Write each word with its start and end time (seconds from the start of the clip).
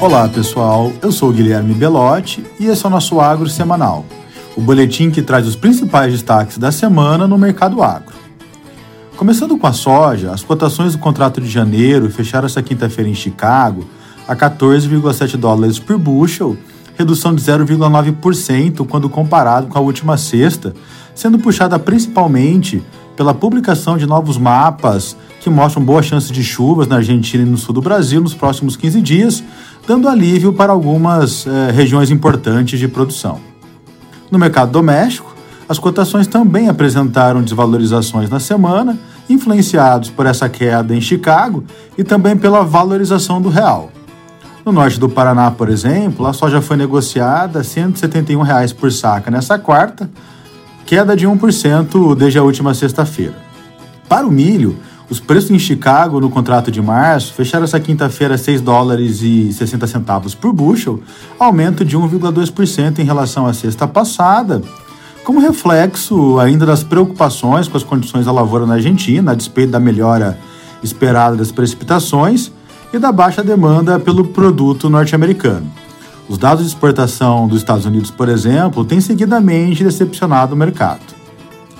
Olá 0.00 0.26
pessoal, 0.26 0.90
eu 1.02 1.12
sou 1.12 1.30
Guilherme 1.30 1.74
Belotti 1.74 2.42
e 2.58 2.68
esse 2.68 2.86
é 2.86 2.88
o 2.88 2.90
nosso 2.90 3.20
Agro 3.20 3.50
Semanal, 3.50 4.06
o 4.56 4.60
boletim 4.62 5.10
que 5.10 5.20
traz 5.20 5.46
os 5.46 5.54
principais 5.54 6.10
destaques 6.10 6.56
da 6.56 6.72
semana 6.72 7.28
no 7.28 7.36
mercado 7.36 7.82
agro. 7.82 8.14
Começando 9.18 9.58
com 9.58 9.66
a 9.66 9.74
soja, 9.74 10.32
as 10.32 10.42
cotações 10.42 10.94
do 10.94 10.98
contrato 10.98 11.38
de 11.38 11.50
janeiro 11.50 12.08
fecharam 12.08 12.46
essa 12.46 12.62
quinta-feira 12.62 13.10
em 13.10 13.14
Chicago 13.14 13.84
a 14.26 14.34
14,7 14.34 15.36
dólares 15.36 15.78
por 15.78 15.98
bushel, 15.98 16.56
redução 16.96 17.34
de 17.34 17.42
0,9% 17.42 18.86
quando 18.86 19.06
comparado 19.06 19.66
com 19.66 19.76
a 19.76 19.82
última 19.82 20.16
sexta, 20.16 20.72
sendo 21.14 21.38
puxada 21.38 21.78
principalmente 21.78 22.82
pela 23.20 23.34
publicação 23.34 23.98
de 23.98 24.06
novos 24.06 24.38
mapas 24.38 25.14
que 25.40 25.50
mostram 25.50 25.84
boa 25.84 26.02
chance 26.02 26.32
de 26.32 26.42
chuvas 26.42 26.88
na 26.88 26.96
Argentina 26.96 27.42
e 27.42 27.46
no 27.46 27.58
sul 27.58 27.74
do 27.74 27.82
Brasil 27.82 28.18
nos 28.18 28.32
próximos 28.32 28.76
15 28.76 29.00
dias, 29.02 29.44
dando 29.90 30.08
alívio 30.08 30.52
para 30.52 30.70
algumas 30.70 31.44
eh, 31.48 31.72
regiões 31.72 32.12
importantes 32.12 32.78
de 32.78 32.86
produção. 32.86 33.40
No 34.30 34.38
mercado 34.38 34.70
doméstico, 34.70 35.34
as 35.68 35.80
cotações 35.80 36.28
também 36.28 36.68
apresentaram 36.68 37.42
desvalorizações 37.42 38.30
na 38.30 38.38
semana, 38.38 38.96
influenciados 39.28 40.08
por 40.08 40.26
essa 40.26 40.48
queda 40.48 40.94
em 40.94 41.00
Chicago 41.00 41.64
e 41.98 42.04
também 42.04 42.36
pela 42.36 42.62
valorização 42.62 43.42
do 43.42 43.48
real. 43.48 43.90
No 44.64 44.70
norte 44.70 45.00
do 45.00 45.08
Paraná, 45.08 45.50
por 45.50 45.68
exemplo, 45.68 46.24
a 46.24 46.32
soja 46.32 46.62
foi 46.62 46.76
negociada 46.76 47.58
a 47.58 47.64
171 47.64 48.42
reais 48.42 48.72
por 48.72 48.92
saca 48.92 49.28
nessa 49.28 49.58
quarta, 49.58 50.08
queda 50.86 51.16
de 51.16 51.26
1% 51.26 52.14
desde 52.14 52.38
a 52.38 52.44
última 52.44 52.74
sexta-feira. 52.74 53.34
Para 54.08 54.24
o 54.24 54.30
milho, 54.30 54.76
os 55.10 55.18
preços 55.18 55.50
em 55.50 55.58
Chicago 55.58 56.20
no 56.20 56.30
contrato 56.30 56.70
de 56.70 56.80
março 56.80 57.34
fecharam 57.34 57.64
essa 57.64 57.80
quinta-feira 57.80 58.36
a 58.36 58.38
6 58.38 58.60
dólares 58.60 59.22
e 59.22 59.52
60 59.52 59.86
centavos 59.88 60.36
por 60.36 60.52
bushel, 60.52 61.00
aumento 61.36 61.84
de 61.84 61.98
1,2% 61.98 63.00
em 63.00 63.04
relação 63.04 63.44
à 63.44 63.52
sexta 63.52 63.88
passada, 63.88 64.62
como 65.24 65.40
reflexo 65.40 66.38
ainda 66.38 66.64
das 66.64 66.84
preocupações 66.84 67.66
com 67.66 67.76
as 67.76 67.82
condições 67.82 68.26
da 68.26 68.32
lavoura 68.32 68.64
na 68.66 68.74
Argentina, 68.74 69.32
a 69.32 69.34
despeito 69.34 69.72
da 69.72 69.80
melhora 69.80 70.38
esperada 70.80 71.36
das 71.36 71.50
precipitações 71.50 72.52
e 72.92 72.98
da 72.98 73.10
baixa 73.10 73.42
demanda 73.42 73.98
pelo 73.98 74.28
produto 74.28 74.88
norte-americano. 74.88 75.70
Os 76.28 76.38
dados 76.38 76.64
de 76.64 76.70
exportação 76.70 77.48
dos 77.48 77.58
Estados 77.58 77.84
Unidos, 77.84 78.12
por 78.12 78.28
exemplo, 78.28 78.84
têm 78.84 79.00
seguidamente 79.00 79.82
decepcionado 79.82 80.54
o 80.54 80.56
mercado. 80.56 81.00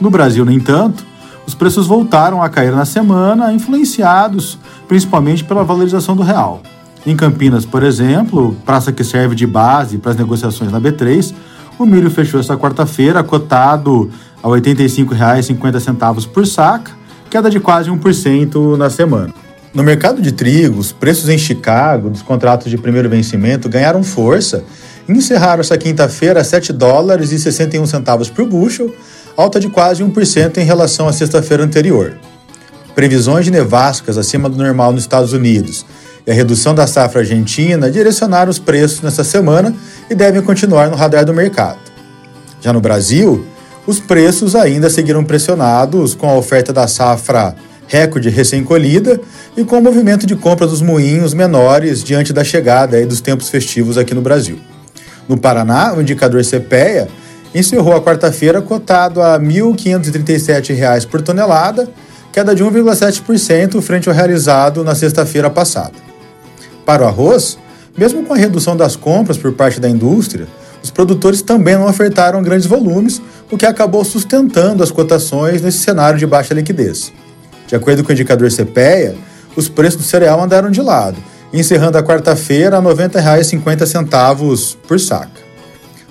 No 0.00 0.10
Brasil, 0.10 0.44
no 0.44 0.50
entanto, 0.50 1.04
os 1.50 1.54
preços 1.56 1.88
voltaram 1.88 2.40
a 2.40 2.48
cair 2.48 2.70
na 2.70 2.84
semana, 2.84 3.52
influenciados 3.52 4.56
principalmente 4.86 5.42
pela 5.42 5.64
valorização 5.64 6.14
do 6.14 6.22
real. 6.22 6.62
Em 7.04 7.16
Campinas, 7.16 7.64
por 7.64 7.82
exemplo, 7.82 8.56
praça 8.64 8.92
que 8.92 9.02
serve 9.02 9.34
de 9.34 9.48
base 9.48 9.98
para 9.98 10.12
as 10.12 10.16
negociações 10.16 10.70
na 10.70 10.80
B3, 10.80 11.34
o 11.76 11.84
milho 11.84 12.08
fechou 12.08 12.38
esta 12.38 12.56
quarta-feira 12.56 13.24
cotado 13.24 14.08
a 14.40 14.46
R$ 14.46 14.60
85,50 14.60 16.28
por 16.28 16.46
saca, 16.46 16.92
queda 17.28 17.50
de 17.50 17.58
quase 17.58 17.90
1% 17.90 18.76
na 18.76 18.88
semana. 18.88 19.34
No 19.74 19.82
mercado 19.82 20.22
de 20.22 20.30
trigo, 20.30 20.78
os 20.78 20.92
preços 20.92 21.28
em 21.28 21.38
Chicago 21.38 22.10
dos 22.10 22.22
contratos 22.22 22.70
de 22.70 22.78
primeiro 22.78 23.08
vencimento 23.08 23.68
ganharam 23.68 24.04
força 24.04 24.62
e 25.08 25.12
encerraram 25.12 25.62
essa 25.62 25.76
quinta-feira 25.76 26.42
a 26.42 26.44
7 26.44 26.72
dólares 26.72 27.32
e 27.32 27.40
61 27.40 27.86
centavos 27.86 28.30
por 28.30 28.46
bushel, 28.46 28.94
alta 29.40 29.58
de 29.58 29.68
quase 29.68 30.04
1% 30.04 30.58
em 30.58 30.64
relação 30.64 31.08
à 31.08 31.12
sexta-feira 31.12 31.64
anterior. 31.64 32.18
Previsões 32.94 33.44
de 33.44 33.50
nevascas 33.50 34.18
acima 34.18 34.48
do 34.48 34.56
normal 34.56 34.92
nos 34.92 35.02
Estados 35.02 35.32
Unidos 35.32 35.86
e 36.26 36.30
a 36.30 36.34
redução 36.34 36.74
da 36.74 36.86
safra 36.86 37.20
argentina 37.20 37.90
direcionaram 37.90 38.50
os 38.50 38.58
preços 38.58 39.00
nesta 39.00 39.24
semana 39.24 39.74
e 40.10 40.14
devem 40.14 40.42
continuar 40.42 40.90
no 40.90 40.96
radar 40.96 41.24
do 41.24 41.32
mercado. 41.32 41.78
Já 42.60 42.72
no 42.72 42.80
Brasil, 42.80 43.46
os 43.86 43.98
preços 43.98 44.54
ainda 44.54 44.90
seguiram 44.90 45.24
pressionados 45.24 46.14
com 46.14 46.28
a 46.28 46.36
oferta 46.36 46.72
da 46.72 46.86
safra 46.86 47.54
recorde 47.86 48.28
recém-colhida 48.28 49.20
e 49.56 49.64
com 49.64 49.78
o 49.78 49.82
movimento 49.82 50.26
de 50.26 50.36
compra 50.36 50.66
dos 50.66 50.80
moinhos 50.80 51.34
menores 51.34 52.04
diante 52.04 52.32
da 52.32 52.44
chegada 52.44 53.04
dos 53.04 53.20
tempos 53.20 53.48
festivos 53.48 53.98
aqui 53.98 54.14
no 54.14 54.20
Brasil. 54.20 54.60
No 55.28 55.36
Paraná, 55.36 55.94
o 55.94 56.00
indicador 56.00 56.44
CPEA 56.44 57.08
encerrou 57.54 57.94
a 57.94 58.00
quarta-feira 58.00 58.62
cotado 58.62 59.20
a 59.20 59.36
R$ 59.36 59.44
1.537 59.44 61.06
por 61.06 61.20
tonelada, 61.22 61.88
queda 62.32 62.54
de 62.54 62.64
1,7% 62.64 63.80
frente 63.80 64.08
ao 64.08 64.14
realizado 64.14 64.84
na 64.84 64.94
sexta-feira 64.94 65.50
passada. 65.50 65.94
Para 66.86 67.04
o 67.04 67.06
arroz, 67.06 67.58
mesmo 67.96 68.24
com 68.24 68.32
a 68.32 68.36
redução 68.36 68.76
das 68.76 68.96
compras 68.96 69.36
por 69.36 69.52
parte 69.52 69.80
da 69.80 69.88
indústria, 69.88 70.46
os 70.82 70.90
produtores 70.90 71.42
também 71.42 71.74
não 71.74 71.86
ofertaram 71.86 72.42
grandes 72.42 72.66
volumes, 72.66 73.20
o 73.50 73.56
que 73.56 73.66
acabou 73.66 74.04
sustentando 74.04 74.82
as 74.82 74.90
cotações 74.90 75.60
nesse 75.60 75.78
cenário 75.78 76.18
de 76.18 76.26
baixa 76.26 76.54
liquidez. 76.54 77.12
De 77.66 77.76
acordo 77.76 78.02
com 78.02 78.10
o 78.10 78.12
indicador 78.12 78.50
CPEA, 78.50 79.14
os 79.54 79.68
preços 79.68 80.00
do 80.00 80.06
cereal 80.06 80.42
andaram 80.42 80.70
de 80.70 80.80
lado, 80.80 81.16
encerrando 81.52 81.98
a 81.98 82.02
quarta-feira 82.02 82.78
a 82.78 82.80
R$ 82.80 82.86
90,50 82.86 84.76
por 84.86 84.98
saca. 84.98 85.49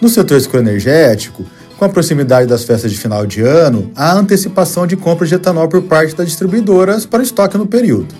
No 0.00 0.08
setor 0.08 0.36
escroenergético, 0.36 1.44
com 1.78 1.84
a 1.84 1.88
proximidade 1.88 2.46
das 2.46 2.64
festas 2.64 2.90
de 2.90 2.98
final 2.98 3.26
de 3.26 3.42
ano, 3.42 3.90
há 3.96 4.14
antecipação 4.14 4.86
de 4.86 4.96
compra 4.96 5.26
de 5.26 5.34
etanol 5.34 5.68
por 5.68 5.82
parte 5.82 6.14
das 6.14 6.26
distribuidoras 6.26 7.04
para 7.04 7.22
estoque 7.22 7.58
no 7.58 7.66
período. 7.66 8.14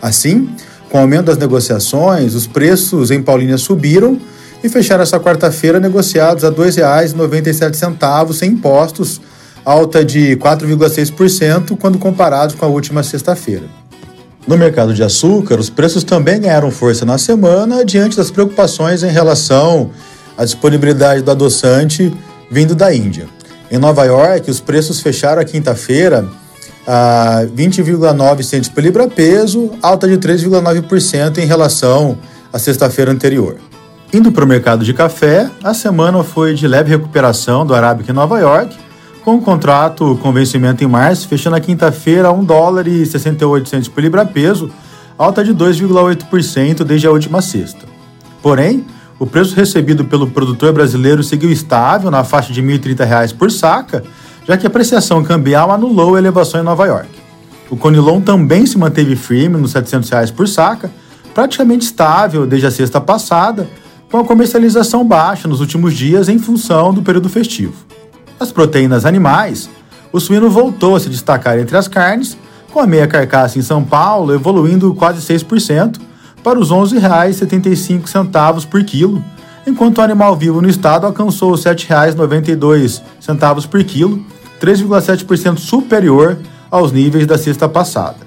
Assim, 0.00 0.48
com 0.90 0.98
o 0.98 1.00
aumento 1.00 1.26
das 1.26 1.38
negociações, 1.38 2.34
os 2.34 2.46
preços 2.46 3.10
em 3.10 3.22
Paulínia 3.22 3.58
subiram 3.58 4.18
e 4.62 4.68
fecharam 4.68 5.02
essa 5.02 5.20
quarta-feira 5.20 5.78
negociados 5.78 6.44
a 6.44 6.48
R$ 6.48 6.54
2,97 6.54 8.32
sem 8.32 8.52
impostos, 8.52 9.20
alta 9.64 10.04
de 10.04 10.36
4,6% 10.36 11.76
quando 11.78 11.98
comparados 11.98 12.54
com 12.54 12.64
a 12.64 12.68
última 12.68 13.02
sexta-feira. 13.02 13.64
No 14.46 14.58
mercado 14.58 14.92
de 14.92 15.02
açúcar, 15.02 15.58
os 15.58 15.70
preços 15.70 16.04
também 16.04 16.40
ganharam 16.40 16.70
força 16.70 17.04
na 17.04 17.16
semana 17.16 17.84
diante 17.84 18.16
das 18.16 18.30
preocupações 18.30 19.02
em 19.02 19.10
relação 19.10 19.90
a 20.36 20.44
disponibilidade 20.44 21.22
do 21.22 21.30
adoçante 21.30 22.12
vindo 22.50 22.74
da 22.74 22.94
Índia. 22.94 23.26
Em 23.70 23.78
Nova 23.78 24.04
York, 24.04 24.50
os 24.50 24.60
preços 24.60 25.00
fecharam 25.00 25.40
a 25.40 25.44
quinta-feira 25.44 26.26
a 26.86 27.44
20,9 27.56 28.42
centos 28.42 28.68
por 28.68 28.82
libra-peso, 28.82 29.70
alta 29.82 30.06
de 30.06 30.16
3,9% 30.18 31.38
em 31.38 31.46
relação 31.46 32.18
à 32.52 32.58
sexta-feira 32.58 33.10
anterior. 33.10 33.56
Indo 34.12 34.30
para 34.30 34.44
o 34.44 34.48
mercado 34.48 34.84
de 34.84 34.94
café, 34.94 35.50
a 35.62 35.74
semana 35.74 36.22
foi 36.22 36.54
de 36.54 36.68
leve 36.68 36.90
recuperação 36.90 37.66
do 37.66 37.74
Arábica 37.74 38.12
em 38.12 38.14
Nova 38.14 38.38
York, 38.38 38.76
com 39.24 39.36
o 39.36 39.40
contrato 39.42 40.16
com 40.22 40.32
vencimento 40.32 40.84
em 40.84 40.86
março, 40.86 41.26
fechando 41.26 41.56
a 41.56 41.60
quinta-feira 41.60 42.28
a 42.28 42.32
1 42.32 42.44
dólar 42.44 42.86
e 42.86 43.04
68 43.06 43.90
por 43.90 44.02
libra-peso, 44.02 44.70
alta 45.18 45.42
de 45.42 45.54
2,8% 45.54 46.84
desde 46.84 47.06
a 47.06 47.10
última 47.10 47.40
sexta. 47.40 47.86
Porém, 48.42 48.84
o 49.24 49.26
preço 49.26 49.56
recebido 49.56 50.04
pelo 50.04 50.26
produtor 50.26 50.70
brasileiro 50.74 51.22
seguiu 51.22 51.50
estável 51.50 52.10
na 52.10 52.22
faixa 52.22 52.52
de 52.52 52.60
R$ 52.60 52.78
1.030 52.78 53.34
por 53.34 53.50
saca, 53.50 54.04
já 54.46 54.54
que 54.54 54.66
a 54.66 54.68
apreciação 54.68 55.24
cambial 55.24 55.72
anulou 55.72 56.14
a 56.14 56.18
elevação 56.18 56.60
em 56.60 56.62
Nova 56.62 56.84
York. 56.84 57.08
O 57.70 57.76
Conilon 57.76 58.20
também 58.20 58.66
se 58.66 58.76
manteve 58.76 59.16
firme 59.16 59.56
nos 59.56 59.70
700 59.70 60.10
reais 60.10 60.30
por 60.30 60.46
saca, 60.46 60.90
praticamente 61.32 61.86
estável 61.86 62.46
desde 62.46 62.66
a 62.66 62.70
sexta 62.70 63.00
passada, 63.00 63.66
com 64.10 64.18
a 64.18 64.24
comercialização 64.24 65.02
baixa 65.02 65.48
nos 65.48 65.60
últimos 65.60 65.94
dias 65.94 66.28
em 66.28 66.38
função 66.38 66.92
do 66.92 67.00
período 67.00 67.30
festivo. 67.30 67.72
As 68.38 68.52
proteínas 68.52 69.06
animais, 69.06 69.70
o 70.12 70.20
suíno 70.20 70.50
voltou 70.50 70.96
a 70.96 71.00
se 71.00 71.08
destacar 71.08 71.58
entre 71.58 71.78
as 71.78 71.88
carnes, 71.88 72.36
com 72.70 72.78
a 72.78 72.86
meia 72.86 73.06
carcaça 73.06 73.58
em 73.58 73.62
São 73.62 73.82
Paulo 73.82 74.34
evoluindo 74.34 74.94
quase 74.94 75.26
6%, 75.26 75.98
para 76.44 76.60
os 76.60 76.70
R$ 76.70 76.76
11,75 76.76 78.66
por 78.66 78.84
quilo, 78.84 79.24
enquanto 79.66 79.98
o 79.98 80.02
animal 80.02 80.36
vivo 80.36 80.60
no 80.60 80.68
estado 80.68 81.06
alcançou 81.06 81.54
R$ 81.54 81.62
7,92 81.62 83.66
por 83.66 83.82
quilo, 83.82 84.22
3,7% 84.60 85.58
superior 85.58 86.36
aos 86.70 86.92
níveis 86.92 87.26
da 87.26 87.38
sexta 87.38 87.66
passada. 87.66 88.18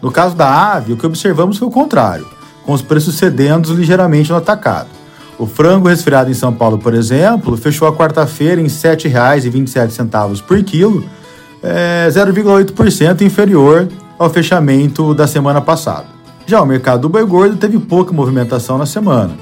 No 0.00 0.12
caso 0.12 0.36
da 0.36 0.74
ave, 0.74 0.92
o 0.92 0.96
que 0.96 1.04
observamos 1.04 1.58
foi 1.58 1.66
o 1.66 1.70
contrário, 1.70 2.28
com 2.64 2.72
os 2.72 2.80
preços 2.80 3.16
cedendo 3.16 3.74
ligeiramente 3.74 4.30
no 4.30 4.36
atacado. 4.36 4.88
O 5.36 5.46
frango 5.46 5.88
resfriado 5.88 6.30
em 6.30 6.34
São 6.34 6.52
Paulo, 6.52 6.78
por 6.78 6.94
exemplo, 6.94 7.56
fechou 7.56 7.88
a 7.88 7.92
quarta-feira 7.92 8.60
em 8.60 8.64
R$ 8.64 8.70
7,27 8.70 10.42
por 10.42 10.62
quilo, 10.62 11.04
é, 11.60 12.06
0,8% 12.08 13.22
inferior 13.22 13.88
ao 14.16 14.30
fechamento 14.30 15.12
da 15.12 15.26
semana 15.26 15.60
passada. 15.60 16.13
Já 16.46 16.60
o 16.60 16.66
mercado 16.66 17.02
do 17.02 17.08
boi 17.08 17.24
gordo 17.24 17.56
teve 17.56 17.78
pouca 17.78 18.12
movimentação 18.12 18.76
na 18.76 18.84
semana, 18.84 19.34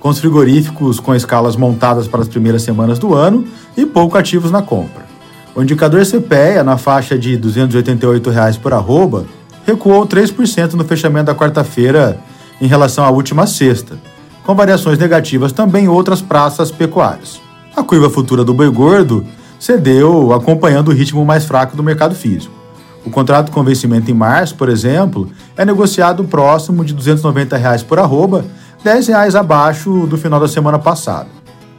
com 0.00 0.08
os 0.08 0.18
frigoríficos 0.18 0.98
com 0.98 1.14
escalas 1.14 1.54
montadas 1.54 2.08
para 2.08 2.20
as 2.20 2.26
primeiras 2.26 2.62
semanas 2.62 2.98
do 2.98 3.14
ano 3.14 3.44
e 3.76 3.86
pouco 3.86 4.18
ativos 4.18 4.50
na 4.50 4.60
compra. 4.60 5.06
O 5.54 5.62
indicador 5.62 6.04
CPEA, 6.04 6.64
na 6.64 6.76
faixa 6.76 7.16
de 7.16 7.36
288 7.36 8.30
reais 8.30 8.56
por 8.56 8.72
arroba, 8.72 9.24
recuou 9.64 10.04
3% 10.04 10.72
no 10.72 10.84
fechamento 10.84 11.26
da 11.26 11.34
quarta-feira 11.34 12.18
em 12.60 12.66
relação 12.66 13.04
à 13.04 13.10
última 13.10 13.46
sexta, 13.46 13.96
com 14.44 14.54
variações 14.54 14.98
negativas 14.98 15.52
também 15.52 15.84
em 15.84 15.88
outras 15.88 16.20
praças 16.20 16.72
pecuárias. 16.72 17.40
A 17.76 17.84
curva 17.84 18.10
futura 18.10 18.44
do 18.44 18.52
boi 18.52 18.68
gordo 18.68 19.24
cedeu 19.60 20.32
acompanhando 20.32 20.88
o 20.88 20.94
ritmo 20.94 21.24
mais 21.24 21.44
fraco 21.44 21.76
do 21.76 21.84
mercado 21.84 22.16
físico. 22.16 22.58
O 23.04 23.10
contrato 23.10 23.50
com 23.52 23.62
vencimento 23.62 24.10
em 24.10 24.14
março, 24.14 24.54
por 24.54 24.68
exemplo, 24.68 25.30
é 25.58 25.64
negociado 25.64 26.22
próximo 26.22 26.84
de 26.84 26.94
290 26.94 27.56
reais 27.56 27.82
por 27.82 27.98
arroba, 27.98 28.44
10 28.84 29.08
reais 29.08 29.34
abaixo 29.34 30.06
do 30.06 30.16
final 30.16 30.38
da 30.38 30.46
semana 30.46 30.78
passada. 30.78 31.26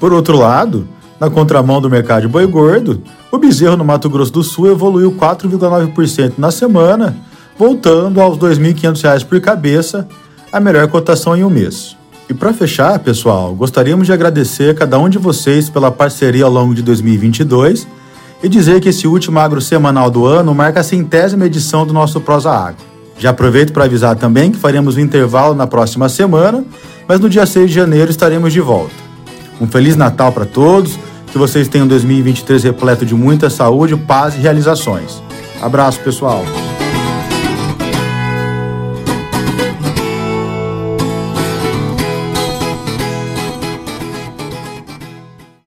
Por 0.00 0.14
outro 0.14 0.38
lado, 0.38 0.88
na 1.20 1.28
contramão 1.28 1.78
do 1.78 1.90
mercado 1.90 2.22
de 2.22 2.28
boi 2.28 2.46
gordo, 2.46 3.02
o 3.30 3.36
bezerro 3.36 3.76
no 3.76 3.84
Mato 3.84 4.08
Grosso 4.08 4.32
do 4.32 4.42
Sul 4.42 4.68
evoluiu 4.68 5.12
4,9% 5.12 6.32
na 6.38 6.50
semana, 6.50 7.14
voltando 7.58 8.18
aos 8.18 8.38
R$ 8.38 8.48
2.500 8.48 9.26
por 9.26 9.38
cabeça, 9.40 10.08
a 10.50 10.58
melhor 10.58 10.88
cotação 10.88 11.36
em 11.36 11.44
um 11.44 11.50
mês. 11.50 11.94
E 12.30 12.34
para 12.34 12.54
fechar, 12.54 12.98
pessoal, 12.98 13.54
gostaríamos 13.54 14.06
de 14.06 14.12
agradecer 14.12 14.70
a 14.70 14.74
cada 14.74 14.98
um 14.98 15.08
de 15.08 15.18
vocês 15.18 15.68
pela 15.68 15.92
parceria 15.92 16.46
ao 16.46 16.50
longo 16.50 16.74
de 16.74 16.82
2022 16.82 17.86
e 18.42 18.48
dizer 18.48 18.80
que 18.80 18.88
esse 18.88 19.06
último 19.06 19.38
agro 19.38 19.60
semanal 19.60 20.10
do 20.10 20.24
ano 20.24 20.54
marca 20.54 20.80
a 20.80 20.82
centésima 20.82 21.44
edição 21.44 21.86
do 21.86 21.92
nosso 21.92 22.20
Prosa 22.22 22.50
Agro. 22.50 22.95
Já 23.18 23.30
aproveito 23.30 23.72
para 23.72 23.84
avisar 23.84 24.16
também 24.16 24.50
que 24.50 24.58
faremos 24.58 24.96
um 24.96 25.00
intervalo 25.00 25.54
na 25.54 25.66
próxima 25.66 26.08
semana, 26.08 26.64
mas 27.08 27.20
no 27.20 27.28
dia 27.28 27.46
6 27.46 27.68
de 27.68 27.74
janeiro 27.74 28.10
estaremos 28.10 28.52
de 28.52 28.60
volta. 28.60 28.94
Um 29.60 29.66
Feliz 29.66 29.96
Natal 29.96 30.32
para 30.32 30.44
todos, 30.44 30.98
que 31.32 31.38
vocês 31.38 31.68
tenham 31.68 31.86
2023 31.86 32.64
repleto 32.64 33.06
de 33.06 33.14
muita 33.14 33.48
saúde, 33.48 33.96
paz 33.96 34.34
e 34.34 34.38
realizações. 34.38 35.22
Abraço, 35.60 36.00
pessoal! 36.00 36.44